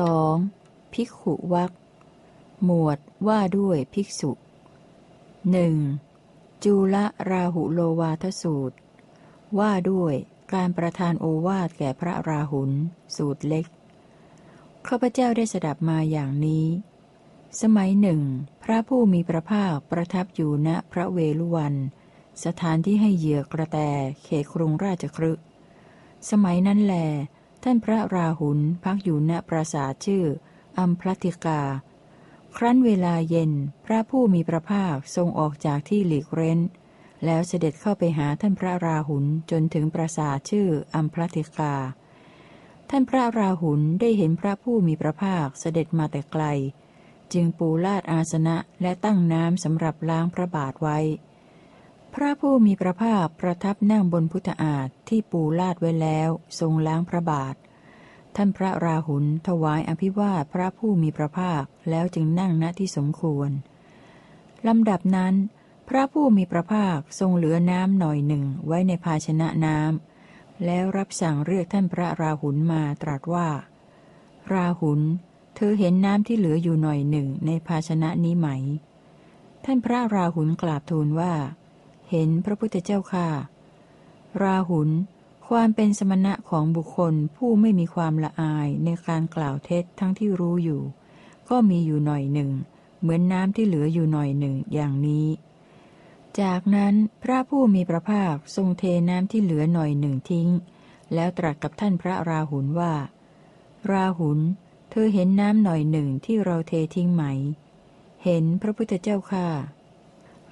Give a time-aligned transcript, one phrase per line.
[0.00, 0.92] 2.
[0.92, 1.72] ภิกขุวัก
[2.64, 4.30] หมวดว่าด้วยภิกษุ
[5.50, 5.74] หนึ่ง
[6.64, 8.76] จูละราหุโลวาทสูตร
[9.58, 10.14] ว่าด้วย
[10.54, 12.70] การประทานโอวาทแก่พระราหุล
[13.16, 13.66] สูตรเล็ก
[14.86, 16.66] ข้าพเจ้าได้สดับมาอย่างนี้
[17.62, 18.20] สมัยหนึ่ง
[18.64, 21.74] พระผู้มีพระภาคประทับอยู่ณพระเวลุวัน
[22.44, 23.78] สถานที่ให้เหยื่อกระแต
[24.22, 25.32] เขตกรุงราชครึ
[26.30, 26.94] สมัยนั้นแล
[27.62, 30.24] ท่านพระราหุลพักอยู่ณปราสาทชื่อ
[30.78, 31.60] อัมพลติกา
[32.56, 33.52] ครั้นเวลาเย็น
[33.86, 36.60] พระผู้มีพระภาคทรงออกจากที่หลีกเร้น
[37.24, 41.74] แล้วเสด็จเข้าไปหาท่านพระราหุลจนถึงปราสาทชื่ออัมพลติกา
[42.90, 46.44] ท่านพระราหุลได้เห็นพระผู้มีพระภาคเสด็จมาแต่ไกล
[47.32, 50.98] จึงปูลาดอาสนะและตั้งน้ำสำหรับล้างพระบาทไว้
[52.16, 56.30] พระผู้มีพระภาคประทับนั่งบนพุทธอาฏที่ปูลาดไว้แล้ว
[56.60, 57.54] ทรงล้างพระบาท
[58.36, 63.50] ท่านพระราหุลถวายอภิวาทพระผู้มีพระภาคแล้วจึงนั่งณที่สมควร
[64.66, 65.34] ลำดับนั้น
[65.88, 73.48] พระผู้มีพระภาคทรงเหลือน้ำหน่อยหนึ่งไว้ในภาชนะน้ำแล้วรับสั่งเรียกท่านพระราหุลมาตรัสว่า
[74.52, 75.00] ราหุล
[75.56, 78.48] เธอเห็นน้ำที่เหลืออยู่หน่อยหนึ่งในภาชนะนี้ไหม
[79.64, 81.32] ท่านพระราหุลกราบทูลว่า
[82.14, 83.28] เห็นพระพุทธเจ้าค่ะ
[84.42, 84.90] ราหุล
[85.48, 90.82] ความเป็นสมณะของบุคคลผู้ไม่มีความละอายในการกล่าวเท็จทั้งที่รู้อยู่
[91.48, 92.50] ก็มีอยู่หน่อยหนึ่ง
[93.00, 95.26] เหมือนน้ำที่เหลืออยู่หน่อยหนึ่งอย่างนี้
[96.40, 100.48] จากนั้นพระผู้มีพระภาคทรงเทน้ำที่เหลือหน่อยหนึ่งทิ้ง
[101.14, 102.92] แล้วตรัสกับท่านพระราหุลว่า
[103.90, 104.40] ราหุล
[104.90, 107.24] เธอเห็นน้ำหน่อยหนึ่งที่เราเททิ้งไหม
[108.24, 109.48] เห็นพระพุทธเจ้าค่ะ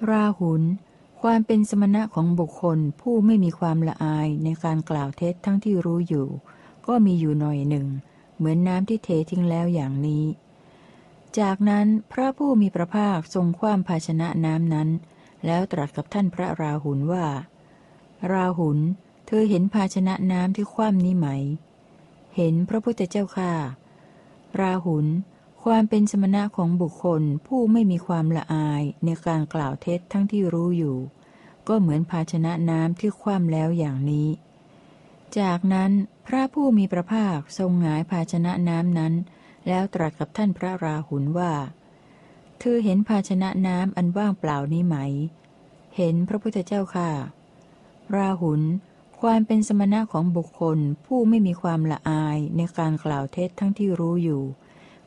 [0.09, 0.63] ราหุล
[1.21, 6.27] ความเป็นสมณะของบุคคลผู้ไม่มีความละอายในการกล่าวเท็จทั้งที่รู้อยู่
[6.87, 7.87] ก็มีอยู่หน่อยหนึ่ง
[8.37, 10.25] เหมือนน้ำที่เททิ้งแล้วอย่างนี้
[11.39, 14.89] จากนั้นพระผู้มีพระภาคทรงคว้ามภาชนะน้ำนั้น
[15.45, 17.25] แล้วตรัสกับท่านพระราหุลว่า
[18.31, 18.79] ราหุล
[19.27, 21.27] เธอเห็นภาชนะน้ำที่คว่ำนี้ไหม
[22.35, 23.53] เห็นพระพุทธเจ้าค่ะ
[24.59, 25.05] ราหุล
[25.63, 30.97] ความเป็นสมณะของบุคคลผู้ไม่มีความละอายในการกล่าวเท็จทั้งที่รู้อยู่
[31.67, 34.29] ก็เหมือนภาชนะน้ำที่คว่ำแล้วอย่างนี้
[35.39, 35.91] จากนั้น
[36.27, 39.13] พระผู้มีพระภาคทรงหงายภาชนะน้ำนั้น
[39.67, 41.53] แล้วตรัสกับท่านพระราหุลว่า
[42.59, 44.97] เธอเห็นภาชนะน้ำอันว่างเปล่านี้ไหม
[45.95, 47.11] เห็นพระพุทธเจ้าค่ะ
[48.15, 48.61] ราหุล
[49.21, 54.43] ความเป็นสมณะของบุคคลผู้ไม่มีความละอายในการกล่าวเท็จทั้งที่รู้อยู่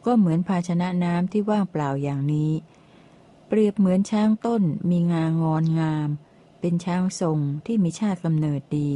[0.04, 2.53] ก็เหมือนภาชนะน้ำที่ว่างเปล่าอย่างนี้
[3.48, 6.09] เปรียบเหมือนช้างต้นมีงางอนงาม
[6.60, 8.91] เป็นช้างทรงที่มีชาติกำเนิดดี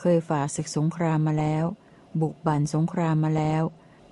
[0.00, 1.64] เคยฝ่าศึกสงครามมาแล้ว
[2.20, 3.62] บุกบั่นสงครามมาแล้ว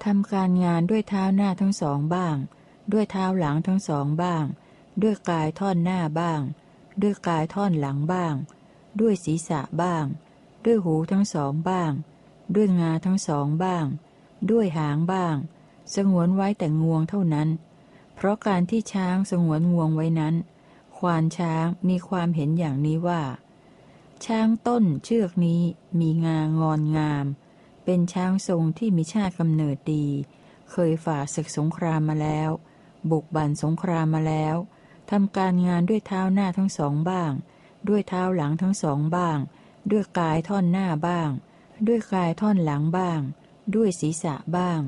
[0.05, 2.37] ทำการงานด้วยเท้าหน้าทั้งสองบ้าง
[2.93, 4.45] ด้วยเท้าหลังทั้งสองบ้าง
[5.03, 6.41] ด้วยกายท่อนหน้าบ้าง
[7.03, 8.35] ด้วยกายท่อนหลังบ้าง
[9.01, 10.05] ด้วยศีรษะบ้าง
[10.65, 11.93] ด้วยหูทั้งสองบ้าง
[12.55, 13.85] ด้วยงาทั้งสองบ้าง
[14.51, 15.37] ด้วยหางบ้าง
[15.95, 17.49] สงวนไว้แต่งวงเท่านั้น
[18.15, 20.35] เพราะการที่ช้างสงวนงวงไว้นั้น
[20.97, 23.23] ควานช้างมีความเห็นอย่างนี้ว่า
[24.25, 25.63] ช้างต้นเชือกนี้
[26.01, 27.27] มีงางอนงาม
[27.85, 30.07] เป็นช้างทรงที่มีชาติกำเนิดดี
[30.71, 32.51] เคยฝ่าศึกสงครามมาแล้ว
[33.11, 34.57] บุกบั่นสงครามมาแล้ว
[35.11, 37.33] ทำการงานด้วยเท้าหน้าทั้งสองบ้าง
[37.89, 39.39] ด้วยเท้าหลังทั้งสองบ้าง
[39.91, 41.31] ด้วยกายท่อนหน้าบ้าง
[41.87, 43.21] ด้วยกายท่อนหลังบ้าง
[43.75, 44.81] ด้วยศีรษะบ้าง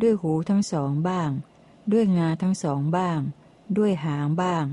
[0.00, 1.30] ด้วยหูทั้งสองบ้าง
[1.92, 3.18] ด้วยงาทั้งสองบ้าง
[3.78, 4.64] ด้วยหางบ้าง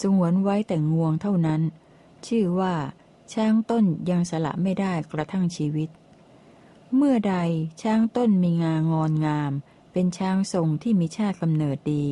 [0.00, 1.62] สงวนไว้แต่งวงเท่านั้น
[2.26, 2.74] ชื่อว่า
[3.32, 5.88] ช้างต้นยังสละไม่ได้กระทั่งชีวิต
[6.96, 7.36] เมื่อใด
[7.82, 9.52] ช้างต้นมีงางอนงาม
[9.92, 12.04] เป็นช้างทรงที่มีชาติกำเนิดดี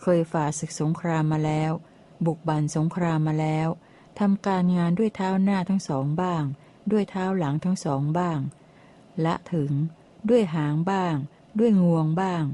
[0.00, 1.72] เคยฝ่าศึกสงครามมาแล้ว
[2.26, 3.68] บุกบันสงครามมาแล้ว
[4.18, 6.42] ทำการงานด้วยเท้าหน้าทั้งสองบ้าง
[6.90, 8.38] ด้วยเท้าหลังทั้งสองบ้าง
[9.24, 9.72] ละถึง
[10.28, 11.14] ด้วยหางบ้าง
[11.58, 12.44] ด้วยงวงบ้าง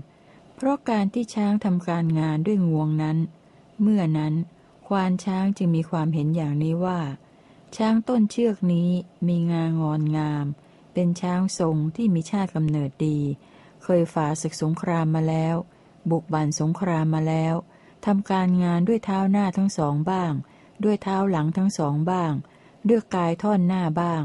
[0.55, 3.19] เพราะการที่ช้างทำการงานด้วยงวงนั้น
[3.81, 4.35] เมื่อนั้น
[4.87, 7.01] ควานช้างจึงมีความเห็นอย่างนี้ว่า
[7.77, 8.91] ช้างต้นเชือกนี้
[9.29, 10.47] มีงางอนงาม
[10.93, 13.19] เป็นช้างทรงที่มีชาติกำเนิดดี
[13.83, 15.57] เคยฝ่าศึกสงครามมาแล้ว
[16.11, 17.55] บุกบั่นสงครามมาแล้ว
[18.07, 20.33] ทำการงานด้วยเท้าหน้าทั้งสองบ้าง
[20.85, 22.33] ด้วยเท้าหลังทั้งสองบ้าง
[22.89, 24.23] ด้วยกายท่อนหน้าบ้าง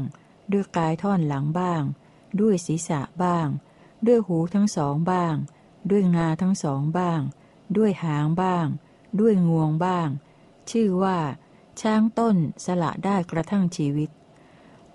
[0.52, 1.82] ด้วยกายท่อนหลังบ้าง
[2.40, 3.46] ด้วยศีรษะบ้าง
[4.06, 5.34] ด้วยหูทั้งสองบ้าง
[5.90, 7.20] ด้วยงาทั้งสองบ้าง
[7.76, 8.66] ด้วยหางบ้าง
[9.20, 10.08] ด้วยงวงบ้าง
[10.70, 11.18] ชื่อว่า
[11.80, 14.10] ช้างต้นสละได้กระทั่งชีวิต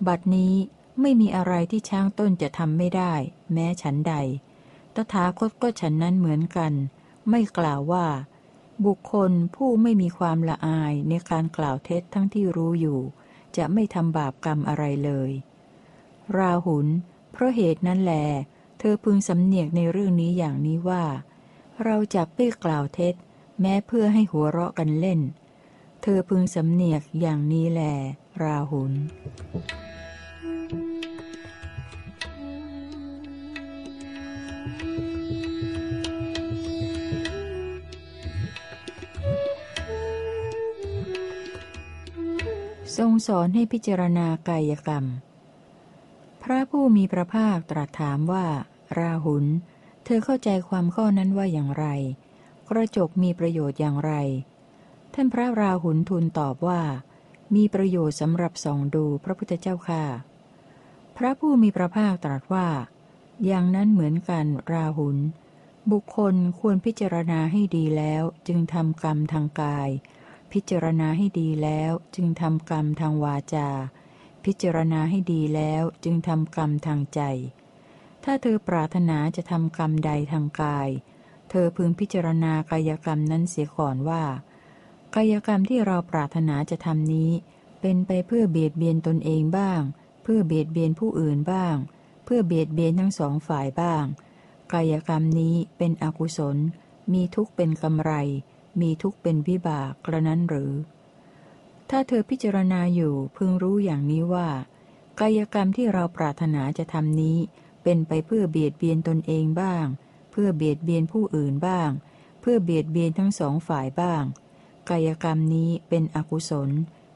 [0.08, 0.54] บัดนี้
[1.02, 3.14] ไม่มีอะไรที่ช้างต้นจะทำไม่ได้
[3.54, 4.14] แม้ฉันใด
[4.96, 6.74] ตถาคตก็ฉันนั้นเหมือนกัน
[7.30, 8.08] ไม่กล่าวว่า
[8.86, 13.00] บุคคลผู้ไม่มีความละอายในการกล่าวเท็จทั้งที่รู้อยู่
[13.58, 15.32] จะไม่ทำบาปกรรมอะไรเลย
[16.38, 16.88] ราหุล
[17.32, 21.04] เพราะเหตุนั้นแหลเธอพึงสำเนียกในเรื่องนี้อย่างนี้ว่า
[21.84, 23.14] เราจะไม่กล่าวเท็จ
[23.62, 25.20] แม้เพื่อให้หัวเราะกันเล่น
[26.02, 27.82] เธอพึงสำเนียกอย่างนี้แล
[28.42, 28.94] ราหุล
[42.98, 45.06] ทรงสอนให้พิจารณากายกรรม
[46.44, 48.48] พระผู้มีพระภาคตรัสถามว่า
[48.98, 49.46] ราหุล
[50.04, 51.86] เธอเข้าใจความข้อนั้นว่าอย่างไร
[52.70, 54.14] กระจกมีประโยชน์อย่างไร
[55.14, 56.82] ท่านพระราหุลทูลตอบว่า
[57.56, 60.04] มีประโยชน์สำหรับส่องดูพระพุทธเจ้าค่ะ
[61.18, 62.68] พระผู้มีพระภาคตรัสว่า
[63.46, 65.18] อย่างนั้นเหมือนกันราหุล
[65.92, 69.90] บุคคลควรพิจารณาให้ดีแล้วจึงทำกรรมทางกาย
[70.52, 73.70] พิจารณาให้ดีแล้วจึงทำกรรมทางวาจา
[74.46, 77.22] พิจารณาให้ดีแล้วจึงทำกรรมทางใจ
[78.26, 80.90] ถ้าเธอปรารถนาจะทำกรรมใดทางกาย
[81.50, 84.24] เธอพึงพิจารณากายกรรมนั้นเสียก่อนว่า
[85.16, 87.32] กายกรรมที่เราปรารถนาจะทำนี้
[87.82, 89.82] เป็นไปเพื่อเบียดเบียนตนเองบ้าง
[90.24, 91.76] เพื่อเบียดเบียนผู้อื่นบ้าง
[92.26, 94.04] เพื่อเบียดเบียนทั้งสองฝ่ายบ้าง
[94.74, 96.58] กายกรรมนี้เป็นอกุศล
[97.14, 98.12] มีทุกข์เป็นกำไร
[98.82, 100.72] มีทุกข์เป็นวิบากกระนั้นหรือ
[101.90, 104.48] ถ้าเธอพิจารณาอยู่พึงรู้อย่างนี้ว่า
[105.20, 107.38] กายกรรมที่เราปรารถนาจะทำนี้
[107.86, 109.86] เป็นไปเพื่อเบียดเบียนตนเองบ้าง
[110.32, 111.90] เพื่อเบียดเบียนผู้อื่นบ้าง
[112.42, 114.24] เพื่อเบียดเบียนทั้งสองฝ่ายบ้าง
[114.90, 116.70] กายกรรมนี้เป็นอกุศล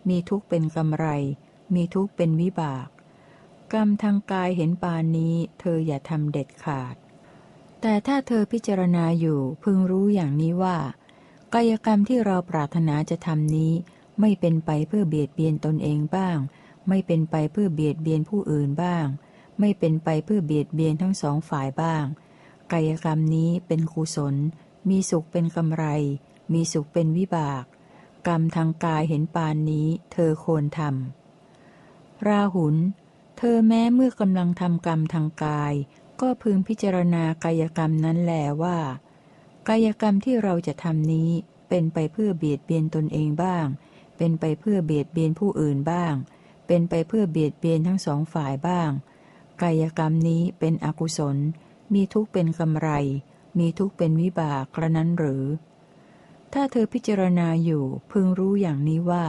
[0.10, 1.06] มีทุกเป็นกำไร
[1.74, 2.88] มีทุกเป็นวิบาก
[3.74, 6.96] กรรมทางกายเห็นปานนี้ เธออย่าทำเด็ดขาด
[7.82, 10.78] แต่ถ้าเธอพิจารณาอยู่พึงรู้อย่างนี้ว่า
[11.54, 13.74] กายกรรมที่เราปรารถนาจะทำนี้
[14.20, 16.38] ไม่เป็นไปเพื่อเบียดเบียนตนเองบ้าง
[16.88, 19.06] ไม่เป็นไปเพื่อเบียดเบียนผู้อื่นบ้าง
[19.60, 22.06] ไม่เป็นไปเพื่อเบียดเบียนทั้งสองฝ่ายบ้าง
[22.72, 24.36] กายกรรมนี้เป็นกุศล
[24.90, 25.86] มีสุขเป็นกำไร
[26.54, 27.64] มีสุขเป็นวิบาก
[28.28, 32.76] กรรมทางกายเห็นปานนี้ เธอควรทำราหุล
[33.38, 35.74] เธอแม้เมื่อกำลังทำกรรมทางกาย
[36.22, 38.34] ก็พึงพิจารณากายกรรมนั้นแล
[38.64, 38.78] ว่า
[39.68, 41.30] กายกรรมที่เราจะทำนี้
[41.70, 43.66] เป็นไปเพื่อเบียดเบียนตนเองบ้าง
[44.18, 46.14] เป็นไปเพื่อเบียดเบียนผู้อื่นบ้าง
[46.68, 48.90] เป็นไปเพื่อเบียดเบียนทั้งสองฝ่ายบ้าง
[49.62, 51.38] กายกรรมนี้เป็นอกุศล
[51.94, 52.90] มีทุกเป็นกำไร
[53.60, 55.46] มีทุกเป็นวิบากกระนั้นหรือ
[56.54, 59.26] ถ้าเธอพิจารณาอยู่พึงรู้อย่างนี้ว่า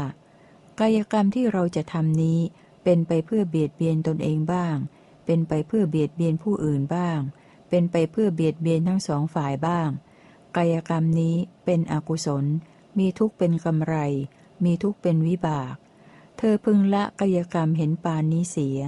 [0.81, 2.38] กายกรรมที่เราจะทำนี้
[2.85, 4.77] เป็นไปเพื่อเบียดเบียนตนเองบ้าง
[5.25, 7.19] เป็นไปเพื่อเบียดเบียนผู้อื่นบ้าง
[7.69, 9.88] เป็นไปเพื่อเบียดเบียนทั้งสองฝ่ายบ้าง
[10.56, 12.44] กายกรรมนี้เป็นอกุศล
[12.99, 13.97] มีทุกเป็นกำไร
[14.65, 15.75] มีทุกเป็นวิบาก
[16.38, 18.79] เธอพึงละกายกรรมเห็นปานนี้เสีย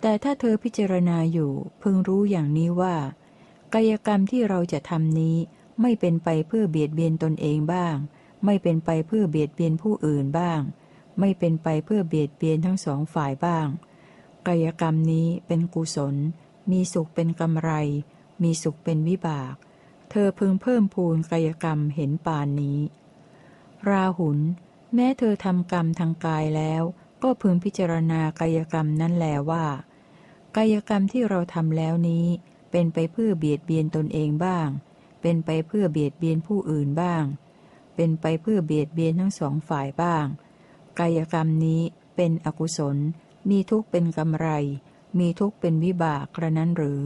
[0.00, 1.52] แต่ถ้าเธอพิจารณาอยู่
[1.82, 2.96] พึงรู้อย่างนี้ว่า
[3.74, 5.36] กายกรรมที่เราจะทำนี้
[5.80, 7.96] ไม่เป็นไปเพื่อเบียดเบียนตนเองบ้าง
[8.44, 10.60] ไม่เป็นไปเพื่อเบียดเบียนผู้อื่นบ้าง
[11.18, 13.66] ไม่เป็นไปเพื่อเบียดเบียนทั้งสองฝ่ายบ้าง
[14.46, 16.14] กายกรรมนี้เป็นกุศล
[16.70, 17.70] มีสุขเป็นกำไร
[18.42, 19.54] มีสุขเป็นวิบาก
[20.10, 22.80] เธอพึงเพิ่มพูนกายกรรมเห็นปานนี้
[23.88, 24.38] ราหุล
[24.94, 26.82] แม้เธอทำกรรมทางกายแล้ว
[27.22, 29.64] ก็พึงพิจารณากายกรรมนั้นแลว่า
[30.56, 32.26] กายกรรมที่เราทำแล้วนี้
[32.70, 34.68] เป็นไปเพื่อเบียดเบียนตนเองบ้าง
[35.20, 37.24] เป็นไปเพื่อเบียดเบียนผู้อื่นบ้าง
[37.94, 40.26] เป็นไปเพื่อเบียดเบียนทั้งสองฝ่ายบ้าง
[40.98, 41.82] กายกรรมนี้
[42.16, 42.96] เป็นอกุศล
[43.50, 44.48] มีทุกข์เป็นกำไร
[45.18, 47.02] มีทุกข์เป็นวิบากกระนั้นหรือ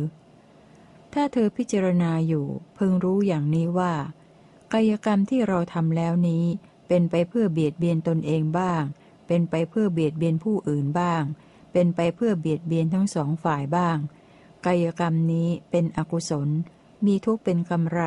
[1.13, 3.95] ถ้าเธอพิจารณาอยู่พึงรู้อย่างนี้ว่า
[4.73, 6.45] กายกรรมที่เราทำแล้วนี้
[6.89, 8.83] เป็นไปเพื่อเบียดเบียนตนเองบ้าง
[9.27, 11.23] เป็นไปเพื่อเบียดเบียนผู้อื่นบ้าง
[11.73, 13.97] เป็นไปเพื่อเบียดเบียนทั้งสองฝ่ายบ้าง
[14.67, 16.49] กายกรรมนี้เป็นอกุศล
[17.07, 18.01] มีทุกเป็นกำไร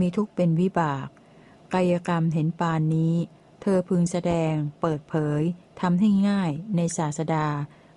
[0.00, 1.06] มีทุกเป็นวิบาก
[1.74, 3.14] กายกรรมเห็นปานนี้
[3.60, 5.42] เธอพึงแสดง เปิดเผย
[5.80, 7.46] ทำให้ง่ายในศาสดา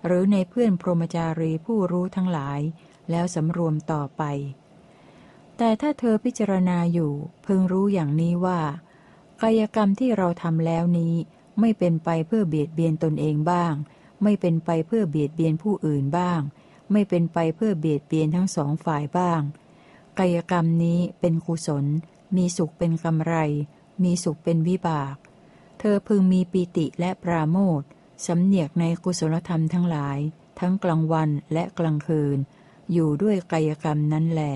[0.05, 2.59] หรือในเพื่อนพรหมจารีผู้รู้ทั้งหลาย
[3.09, 4.23] แล้วสำรวมต่อไป
[5.57, 7.11] แต่ถ้าเธอพิจารณาอยู่
[7.45, 8.59] พึงรู้อย่างนี้ว่า
[9.41, 11.15] กายกรรมที่เราทำแล้วนี้
[11.59, 13.73] ไม่เป็นไปเพื่อเบียดเบียนตนเองบ้าง
[14.23, 16.41] ไม่เป็นไปเพื่อเบียดเบียนผู้อื่นบ้าง
[16.91, 19.41] ไม่เป็นไปเพื่อเบียดเบียนทั้งสองฝ่ายบ้าง
[20.19, 21.85] กายกรรมนี้เป็นกุศล
[22.35, 23.35] มีสุขเป็นกำไร
[24.03, 25.15] มีสุขเป็นวิบาก
[25.79, 27.81] เธอพึงมีปีติและปราโมท
[28.25, 30.19] สำเนียกในกุศลธรรมทั้งหลาย
[30.59, 32.37] ทั้งกลางวันและกลางคืน
[32.91, 34.53] อยู่ด้วยกายกรรมนั้นแหละ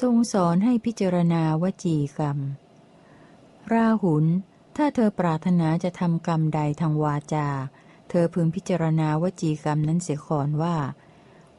[0.00, 2.38] ทรงสอนให้พิจารณาวจีกรรม
[3.72, 4.26] ราหุล
[4.76, 7.48] ถ้าเธอปรารถนาจะทำกรรมใดทางวาจา
[8.10, 10.76] เธอพึงพิจารณาวจีกรรมนั้นเสียก่อนว่า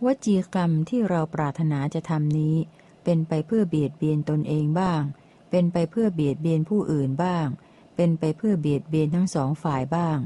[0.05, 2.55] วจีกรรมที่เราปรารถนาจะทำนี้
[3.03, 5.01] เป็นไปเพื่อเบียดเบียนตนเองบ้าง
[5.50, 7.48] เป็นไปเพื่อเบียดเบียนผู้อื่นบ้าง
[7.95, 10.17] เป็นไปเพื่อเบียดเบียนทั้งสองฝ่ายบ้าง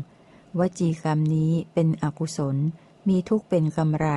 [0.60, 2.58] วจีกรรมนี้เป็นอกุศล
[3.10, 4.08] มีทุกเป็นกำไร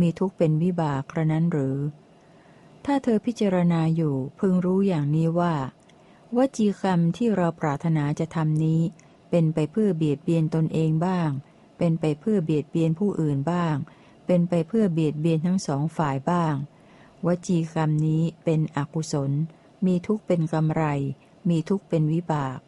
[0.00, 1.78] มีทุกเป็นวิบากกระนั้นหรือ
[2.84, 5.54] ถ้าเธอพิจารณาอยู่พึงรู้อย่างนี้ว่า
[6.36, 8.80] วจีกรรมที่เราปรารถนาจะทำนี้
[9.30, 11.30] เป็นไปเพื่อเบียดเบียนตนเองบ้าง
[11.78, 13.74] เป็นไปเพื่อเบียดเบียนผู้อื่นบ้าง
[14.26, 16.54] เป็นไปเพื่อเบียดเบียนทั้งสองฝ่ายบ้าง
[17.26, 19.32] วจีกรรมนี้เป็นอกุศล
[19.86, 20.84] มีทุกเป็นกำไร
[21.48, 22.58] มีทุกเป็นวิบาก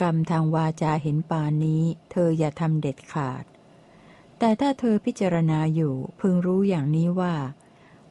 [0.00, 3.44] กรรมทางวาจาเห็นปานนี้ เธออย่าทำเด็ดขาด
[4.38, 7.34] แต่ถ้าเธอพิจารณาอยู่พึงรู้อย่างนี้ว่า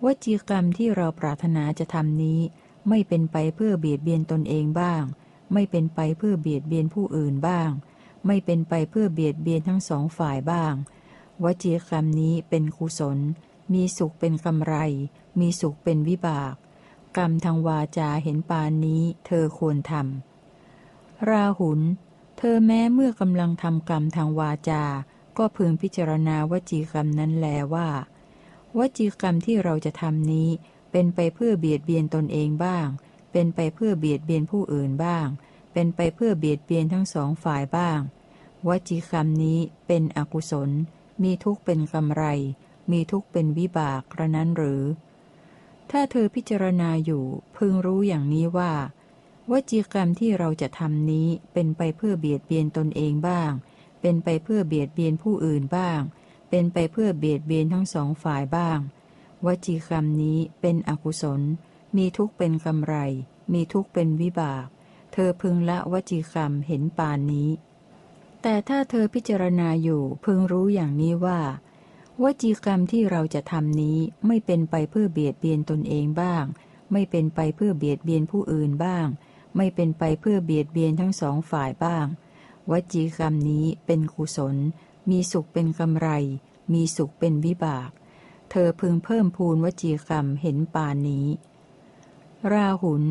[0.05, 2.39] วจีกรรมที่เราปรารถนาจะทำนี้
[2.87, 5.03] ไม่เป็นไปเพื่อเบียดเบียนตนเองบ้าง
[5.53, 7.69] ไม่เป็นไปเพื่อเบียดเบียนผู้อื่นบ้าง
[8.25, 10.73] ไม่เป็นไปเพื่อเบียดเบียนทั้งสองฝ่ายบ้าง
[11.43, 13.19] วจีกรรมนี้เป็นกุศล
[13.73, 14.75] มีสุขเป็นกำไร
[15.39, 16.53] มีสุขเป็นวิบาก
[17.17, 21.81] กรรมทางวาจาเห็นปานนี้ เธอควรทำราหุล
[22.37, 24.83] เธอแม้เมื่อกำลังทำกรรมทางวาจา
[25.37, 27.89] ก็พึงพิจารณาวจีกรรมนั้นแลว่า
[28.77, 30.49] วจีกรรมที่เราจะทำนี้
[30.91, 32.87] เป็นไปเพื่อเบียดเบียนตนเองบ้าง
[33.31, 35.27] เป็นไปเพื่อเบียดเบียนผู้อื่นบ้าง
[35.73, 37.99] เป็นไปเพื่อเบียดเบียนทั้งสองฝ่ายบ้าง
[38.67, 40.69] วจีคำนี้เป็นอกุศล
[41.23, 42.23] มีทุกเป็นกำไร
[42.91, 44.83] มีทุกเป็นวิบากกระนั้นหรือ
[45.91, 47.23] ถ้าเธอพิจารณาอยู่
[47.57, 48.73] พึงรู้อย่างนี้ว่า
[49.51, 53.51] วจีกรรมที่เราจะทำนี้เป็นไปเพื่อเบียดเบียนตนเองบ้าง
[54.01, 55.99] เป็นไปเพื่อเบียดเบียนผู้อื่นบ้าง
[56.49, 58.79] เป็นไปเพื่อเบียดเบียนทั้งสองฝ่ายบ้าง
[59.45, 61.41] วจีกรรมนี้เป็นอกุศล
[61.97, 62.95] มีทุกเป็นกำไร
[63.53, 64.65] มีทุกเป็นวิบาก
[65.13, 67.49] เธอพึงละวจีกรรมเห็นปานนี้
[68.41, 71.39] แต่ถ้าเธอพิจารณาอยู่พึงรู้อย่างนี้ว่า
[72.23, 76.43] วจีกรรมที่เราจะทำนี้ไม่เป็นไปเพื่อเบียดเบียนตนเองบ้าง
[76.91, 79.07] ไม่เป็นไปเพื่อเบียดเบียนผู้อื่นบ้าง
[79.55, 82.05] ไม่เป็นไปเพื่อเบียดเบียนทั้งสองฝ่ายบ้าง
[82.71, 84.55] วจีกรรมนี้เป็นกุศล
[85.09, 86.07] มีสุขเป็นกำไร
[86.73, 87.89] มีสุขเป็นวิบาก
[88.51, 91.27] เธอพึงเพิ่มพูนวจีกรรมเห็นปานนี้
[92.51, 93.03] ราหุล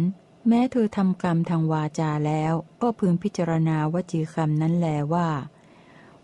[0.48, 2.52] แม้เธอทำกรรมทางวาจาแล้ว
[2.82, 5.28] ก็พึงพิจารณาวจีกรรมนั้นแลว่า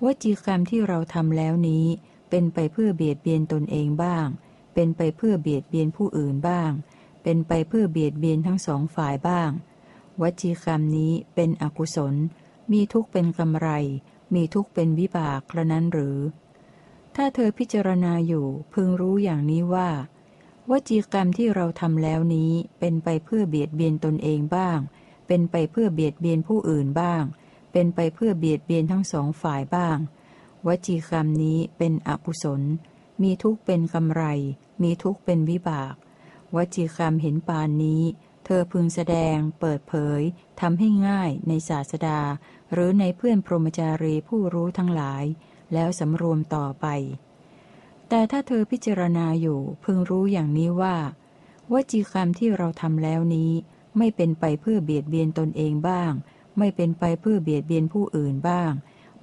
[0.05, 1.87] วจีกรรมที่เราทำแล้วนี้
[2.31, 4.27] เป็นไปเพื่อเบียดเบียนตนเองบ้าง
[4.75, 6.71] เป็นไปเพื่อเบียดเบียนผู้อื่นบ้าง
[7.23, 9.51] เป็นไปเพื่อเบียดเบียนทั้งสองฝ่ายบ้าง
[10.23, 12.15] วจีกรรมนี้เป็นอกุศล
[12.73, 13.69] มีทุกเป็นกำไร
[14.35, 16.19] มีทุกเป็นวิบากกระนั้นหรือ
[17.17, 19.89] ถ้าเธอพิจารณาอยู่พึงรู้อย่างนี้ว่า
[20.71, 24.79] วจีกรรมที่เราทำแล้วนี้เป็นไปเพื่อเบียดเบียนตนเองบ้าง
[25.27, 27.23] เป็นไปเพื่อเบียดเบียนผู้อื่นบ้าง
[27.73, 29.97] เป็นไปเพื่อเบียดเบียนทั้งสองฝ่ายบ้าง
[30.67, 32.63] วจีกรรมนี้เป็นอกุศล
[33.23, 34.23] มีทุกเป็นกำไร
[34.83, 35.95] มีทุกเป็นวิบาก
[36.57, 38.03] วจีกรรมเห็นปานนี้
[38.45, 40.21] เธอพึงแสดง เปิดเผย
[40.61, 42.21] ทำให้ง่ายในศาสดา
[42.73, 45.25] หรือในเพื่อนพรหมจารีผู้รู้ทั้งหลาย
[45.73, 46.87] แล้วสำรวมต่อไป
[48.09, 50.97] แต่ถ้าเธอพิจารณาอยู่พึงรู้อย่างนี้ว่า
[51.73, 53.53] วจีกรรมที่เราทำแล้วนี้
[53.99, 56.13] ไม่เป็นไปเพื่อเบียดเบียนตนเองบ้าง
[56.59, 58.73] ไม่เป็นไปเพื่อเบียดเบียนผู้อื่นบ้าง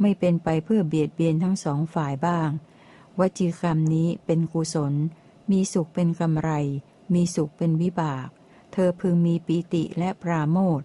[0.02, 2.50] ไม่เป็นไปเพื่อเบียดเบียนทั้งสองฝ่ายบ้าง
[3.20, 4.94] วจีกรรมนี้เป็นกุศล
[5.52, 6.50] มีสุขเป็นกำไร
[7.14, 8.28] มีสุขเป็นวิบาก
[8.74, 10.82] เธอพึงมีปีติและปราโมท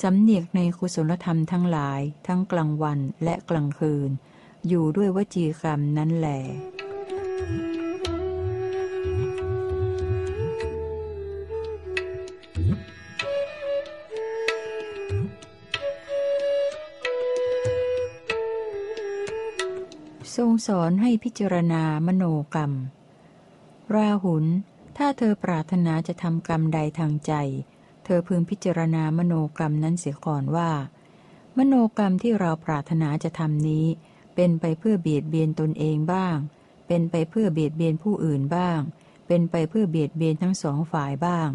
[0.00, 4.10] สำเนียกในกุศลธรรมทั้งหลาย ทั้งกลางวันและกลางคืน
[4.68, 6.28] อยู่ด้วยวจีกรรมนั้นแหล
[20.36, 22.72] ทรงสอนให้พิจารณามโนกรรม
[23.94, 24.46] ราหุล
[25.02, 27.32] ถ้าเธอปรารถนาจะทำกรรมใดทางใจ
[28.04, 30.70] เธอพึงพิจารณามโนกรรมนั้นเสียก่อนว่า
[31.58, 33.86] มโนกรรมที่เราปรารถนาจะทำนี้
[34.34, 36.36] เป็นไปเพื่อเบียดเบียนตนเองบ้าง
[36.86, 38.80] เป็นไปเพื่อเบียดเบียนผู้อื่นบ้าง
[39.26, 41.48] เป็นไปเพื่อเบียดเบียนทั้งสองฝ่ายบ้าง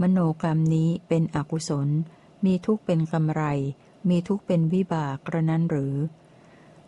[0.00, 1.88] มโนกรรมนี้เป็นอกุศล
[2.44, 3.42] มีทุกเป็นกำไร
[4.08, 5.94] มีทุกเป็นวิบากกระนั้นหรือ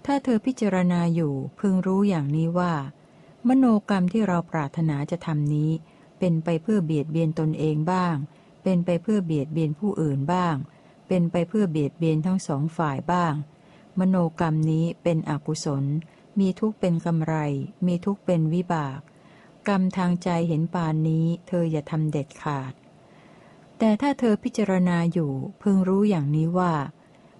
[0.04, 2.72] ถ้าเธอพิจารณาอยู่พึงรู้อย่างนี้ว่า
[3.46, 5.70] มโนกรรมที่เราปรารถนาจะทำนี้
[6.18, 8.14] เป็นไปเพื่อเบียดเบียนตนเองบ้าง
[8.62, 10.54] เป็นไปเพื่อเบียดเบียนผู้อื่นบ้าง
[11.08, 13.34] เป็นไปเพื่อเบียดเบียนทั้งสองฝ่ายบ้าง
[13.98, 15.84] มโนกรรมนี้เป็นอกุศล
[16.38, 17.34] มีทุกเป็นกำไร
[17.86, 19.00] มีทุกเป็นวิบาก
[19.68, 22.72] กรรมทางใจเห็นปานนี้ เธออย่าทำเด็ดขาด
[23.78, 26.74] แต่ถ้าเธอพิจารณาอยู่พึงรู้อย่างนี้ว่า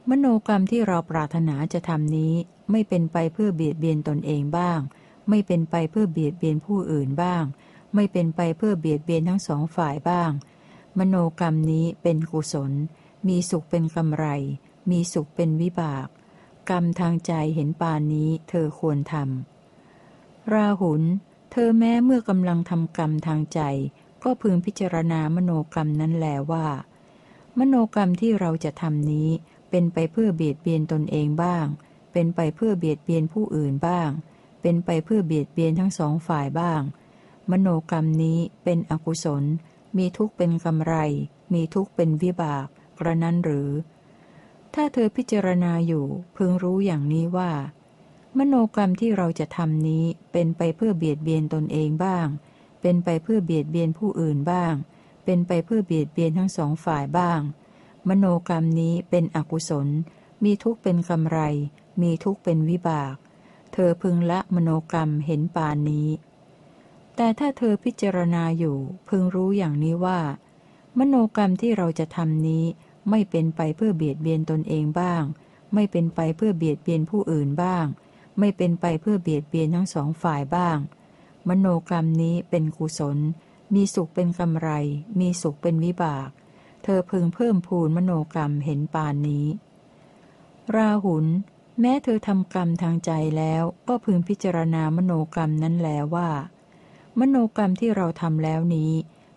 [0.08, 2.34] มโนกรรมที่เราปรารถนาจะทำนี้
[2.70, 4.80] ไม่เป็นไปเพื่อเบียดเบียนตนเองบ้าง
[5.28, 7.44] ไม่เป็นไปเพื่อเบียดเบียนผู้อื่นบ้าง
[7.94, 10.30] ไม่เป็นไปเพื่อเบียดเบียนทั้งสองฝ่ายบ้าง
[10.98, 12.72] มโนกรรมนี้เป็นกุศล
[13.28, 14.26] มีสุขเป็นกำไร
[14.90, 16.06] มีสุขเป็นวิบาก
[16.70, 21.02] กรรมทางใจเห็นปานนี้เธอควรทำราหุล
[21.52, 23.60] เธอแม้เมื่อกำลังทำกรรมทางใจ
[24.22, 26.66] ก็พึงพิจารณามโนกรรมนั้นแลว่า
[27.58, 29.28] มโนกรรมที่เราจะทำนี้
[29.70, 31.66] เป็นไปเพื่อเบียดเบียนตนเองบ้าง
[32.12, 34.10] เป็นไปเพื่อเบียดเบียนผู้อื่นบ้าง
[34.68, 36.82] เป็นไปเพื่อเบียดเบียนทั้งสองฝ่ายบ้าง
[37.50, 39.44] มโนกรรมนี้เป็นอกุศล
[39.96, 40.94] มีทุกข์เป็นกำไร
[41.52, 42.66] มีทุกข์เป็นวิบาก
[42.98, 43.70] กระนั้นหรือ
[44.74, 46.06] ถ้าเธอพิจารณาอยู่
[46.36, 47.52] พึงรู้อย่างนี้ว่า
[48.38, 52.26] มโนกรรมที่เราจะทำนี้เป็นไปเพื่อเบียดเบียนตนเองบ้าง
[52.80, 54.74] เป็นไปเพื่อเบียดเบียนผู้อื่นบ้าง
[55.24, 57.40] เป็นไปเพื่อเบียดเบียนทั้งสองฝ่ายบ้าง
[58.08, 59.88] มโนกรรมนี้เป็นอกุศล
[60.44, 61.38] มีทุกข์เป็นกำไร
[62.02, 63.16] มีทุกข์เป็นวิบาก
[63.78, 66.08] ธอพึงละมโนกรรมเห็นปานนี้
[67.16, 68.76] แต่ถ้าเธอพิจารณาอยู่
[69.08, 70.20] พึงรู้อย่างนี้ว่า
[70.98, 72.64] มโนกรรมที่เราจะทำนี้
[73.10, 75.22] ไม่เป็นไปเพื่อเบียดเบียนตนเองบ้าง
[75.74, 77.84] ไม่เป็นไปเพื่อเบียดเบียนผู้อื่นบ้าง
[78.38, 80.78] ไม่เป็นไปเพื่อเบียดเบียนทั้งสองฝ่ายบ้าง
[81.48, 83.18] มโนกรรมนี้เป็นกุศล
[83.74, 84.68] มีสุขเป็นกำไร
[85.20, 86.28] มีสุขเป็นวิบาก
[86.82, 89.46] เธอพึงเพิ่มพูนมโนกรรมเห็นปานนี้
[90.74, 91.26] ราหุล
[91.80, 96.30] แม้เธอทำกรรมทางใจแล้วก็พึงพิจารณามโนกรรมนั้นแล้วว่า
[97.18, 98.92] มโนกรรมที่เราทำแล้วนี้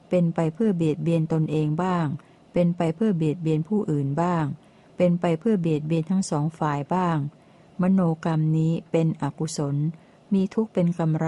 [0.09, 2.05] เป็นไปเพื่อเบียดเบียนตนเองบ้าง
[2.53, 4.45] เป็นไปเพื่อเบียดเบียนผู้อื่นบ้าง
[4.97, 7.17] เป็นไปเพื่อเบียดเบียนทั้งสองฝ่ายบ้าง
[7.81, 9.75] มโนกรรมนี้เป็นอกุศล
[10.33, 11.27] มีทุกข์เป็นกำไร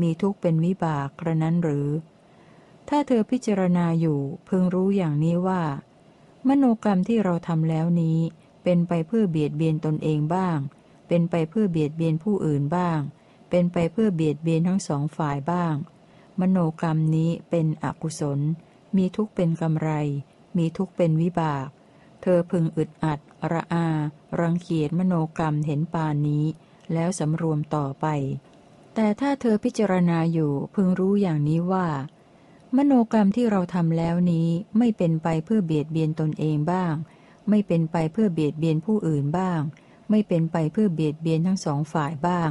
[0.00, 1.88] มีทุกข์เป็นวิบากกระนั้นหรือ
[2.88, 5.62] ถ้าเธอพิจารณาอยู่พึงรู้อย่างนี้ว่า
[6.48, 8.18] มโนกรรมที่เราทำแล้วนี้
[8.62, 10.58] เป็นไปเพื่อเบียดเบียนตนเองบ้าง
[11.08, 13.00] เป็นไปเพื่อเบียดเบียนผู้อื่นบ้าง
[13.50, 15.74] เป็นไปเพื่อเบียดเบียนทั้งสองฝ่ายบ้าง
[16.40, 18.40] มโนกรรมนี้เป็นอกุศล
[18.96, 19.90] มีทุกข์เป็นกำไร
[20.56, 21.68] มีทุกข์เป็นวิบาก
[22.22, 23.18] เธอพึงอึดอัด
[23.52, 23.86] ระอา
[24.40, 26.44] รังเกียจมโนกรรมเห็นปานนี้
[26.92, 28.06] แล้วสำรวมต่อไป
[28.94, 31.86] แต่ถ้าเธอพิจารณาอยู่พึงรู้อย่างนี้ว่า
[32.76, 36.94] มโนกรรมที่เราทำแล้วนี้ไม่เป็นไปเพื่อเบียดเบียนตนเองบ้าง
[37.50, 39.60] ไม่เป็นไปเพื่อเบียดเบียนผู้อื่นบ้าง
[40.10, 42.50] ไม่เป็นไปเพื่อเบียดเบียนทั้งสองฝ่ายบ้าง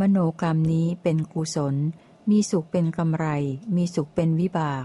[0.00, 1.74] มโนกรรมนี้เป็นกุศล
[2.30, 3.26] มีสุขเป็นกำไร
[3.76, 4.84] มีสุขเป็นวิบาก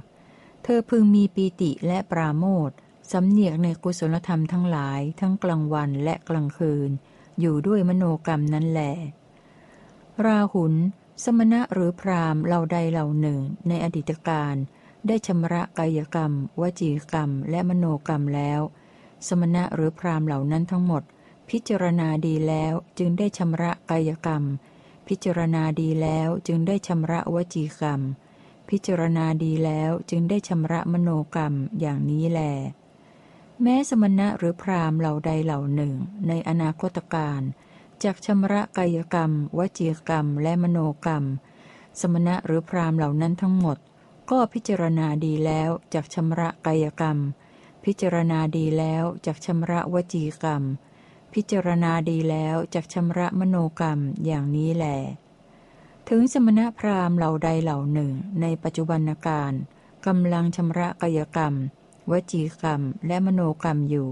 [0.64, 2.72] เธอพึงมีปีติและปราโมท
[3.12, 6.90] สำเนียกในกุศลธรรมทั้งหลาย ทั้งกลางวันและกลางคืน
[7.40, 8.82] อยู่ด้วยมโนกรรมนั้นแหล
[10.26, 10.74] ราหุล
[11.24, 14.56] สมณะหรือพรามเหล่าใดเหล่าหนึ่งในอดีตการ
[15.08, 16.32] ได้ชำระกายกรรม
[16.62, 18.62] วจีกรรม และมโนกรรมแล้ว
[19.28, 21.04] สมณะหรือพรามเหล่านั้นทั้งหมด
[21.50, 24.44] พิจารณาดีแล้วจึงได้ชำระกายกรรม
[25.08, 28.02] พิจารณาดีแล้วจึงได้ชำระวจีกรรม
[28.70, 32.42] พิจารณาดีแล้วจึงได้ชำระมโนกรรมอย่างนี้แล
[33.62, 35.94] แม้สมณะหรือพรามเหล่าใดเหล่าหนึ่ง
[36.28, 37.42] ในอนาคตการ
[38.04, 41.24] จากชำระกายกรรม วจีกรรม และมโนกรรม
[42.00, 43.78] สมณะหรือพรามเหล่านั้นทั้งหมด
[44.30, 47.18] ก็พิจารณาดีแล้วจากชำระกายกรรม
[47.92, 50.64] พิจารณาดีแล้วจากชำระวจีกรรม
[51.34, 54.86] พิจารณาดีแล้วจากชำระมโนกรรมอย่างนี้แหล
[56.10, 59.54] ถึงสมณะพราหมณ์เหล่าใดเหล่าหนึ่งในปัจจุบันการ
[60.06, 61.54] กำลังชำระกายกรรม
[62.12, 64.10] วจีกรรม และมโนกรรมอยู่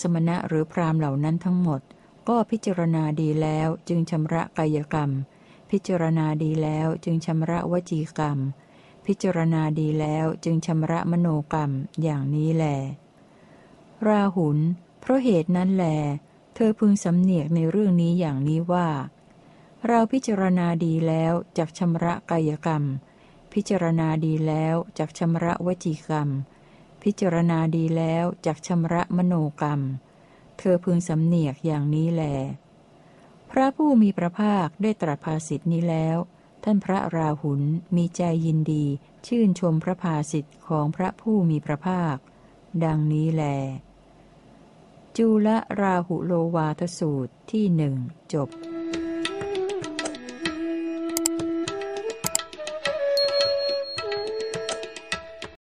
[0.00, 1.80] สมณะหรือพราหมณ์เหล่านั้นทั้งหมด
[2.28, 5.10] ก็พิจารณาดีแล้วจึงชำระกายกรรม
[5.70, 8.38] พิจารณาดีแล้วจึงชำระวจีกรรม
[9.06, 11.70] พิจารณาดีแล้วจึงชำระมโนกรรม
[12.02, 12.64] อย่างนี้แล
[14.06, 14.58] ราหุล
[15.00, 15.84] เพราะเหตุนั้นแล
[16.54, 18.88] เธอพึงสำเนียกในเรื่องนี้อย่างนี้ว่า
[19.86, 22.84] เราพิจารณาดีแล้วจากชำระกายกรรม
[23.52, 26.28] พิจารณาดีแล้วจากชำระวจีกรรม
[27.02, 29.80] พิจารณาดีแล้วจากชำระมโนกรรม
[30.58, 32.22] เธอพึงสำเนียกอย่างนี้แล
[33.50, 36.16] พระผู้มีพระภาคได้ตรัสภาสิทธินี้แล้ว
[36.64, 37.62] ท่านพระราหุล
[37.96, 38.84] มีใจยินดี
[39.26, 42.16] ชื่นชมพระภาสิทธิ์ของพระผู้มีพระภาค
[42.84, 43.42] ดังนี้แล
[45.16, 45.48] จุล
[45.80, 47.94] ราหุโลวาทสูตรที่หนึ่ง
[48.32, 48.48] จบ